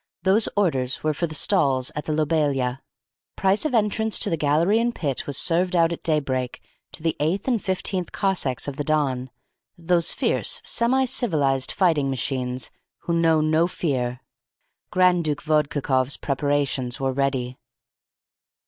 [0.23, 2.81] Those orders were for the stalls at the Lobelia.
[3.35, 6.59] Price of entrance to the gallery and pit was served out at daybreak
[6.93, 9.29] to the Eighth and Fifteenth Cossacks of the Don,
[9.77, 14.21] those fierce, semi civilised fighting machines who know no fear.
[14.89, 17.59] Grand Duke Vodkakoff's preparations were ready.